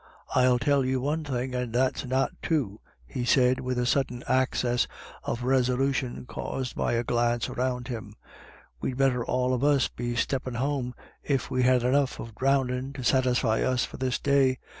"I'll 0.35 0.57
tell 0.57 0.83
you 0.83 0.99
one 0.99 1.23
thing, 1.23 1.53
and 1.53 1.71
that's 1.73 2.05
not 2.07 2.31
two," 2.41 2.79
he 3.05 3.23
said, 3.23 3.59
with 3.59 3.77
a 3.77 3.85
sudden 3.85 4.23
access 4.27 4.87
of 5.25 5.43
resolution 5.43 6.25
caused 6.25 6.75
by 6.75 6.93
a 6.93 7.03
glance 7.03 7.47
around 7.49 7.87
him," 7.87 8.15
we'd 8.81 8.97
better 8.97 9.23
all 9.23 9.53
of 9.53 9.63
us 9.63 9.89
be 9.89 10.15
steppin' 10.15 10.55
home, 10.55 10.95
if 11.21 11.51
we've 11.51 11.65
had 11.65 11.83
enough 11.83 12.19
of 12.19 12.33
dhrownding 12.33 12.95
to 12.95 13.03
satisfy 13.03 13.57
202 13.59 13.67
IRISH 13.67 13.67
IDYLLS. 13.67 13.73
us 13.75 13.85
for 13.85 13.97
this 13.97 14.17
day. 14.17 14.57